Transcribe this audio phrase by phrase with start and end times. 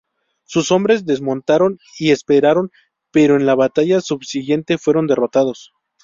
[0.45, 2.71] Sus hombres desmontaron y esperaron,
[3.11, 5.73] pero en la batalla subsiguiente fueron derrotados.